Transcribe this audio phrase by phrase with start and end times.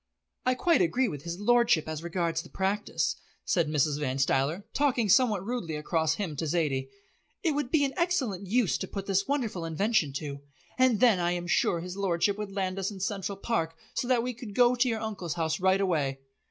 [0.47, 3.99] "I quite agree with his lordship as regards the practice," said Mrs.
[3.99, 6.89] Van Stuyler, talking somewhat rudely across him to Zaidie.
[7.43, 10.39] "It would be an excellent use to put this wonderful invention to.
[10.75, 14.23] And then, I am sure his lordship would land us in Central Park, so that
[14.23, 16.19] we could go to your Uncle's house right away."